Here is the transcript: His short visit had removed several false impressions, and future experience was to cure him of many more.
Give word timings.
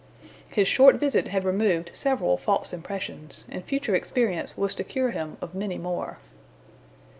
His 0.49 0.67
short 0.67 0.95
visit 0.95 1.27
had 1.27 1.43
removed 1.43 1.91
several 1.95 2.35
false 2.35 2.73
impressions, 2.73 3.45
and 3.49 3.63
future 3.63 3.93
experience 3.93 4.57
was 4.57 4.73
to 4.73 4.83
cure 4.83 5.11
him 5.11 5.37
of 5.41 5.53
many 5.53 5.77
more. 5.77 6.17